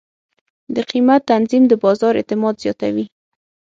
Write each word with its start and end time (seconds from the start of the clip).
د 0.75 0.77
قیمت 0.89 1.21
تنظیم 1.31 1.63
د 1.67 1.73
بازار 1.83 2.13
اعتماد 2.17 2.55
زیاتوي. 2.63 3.05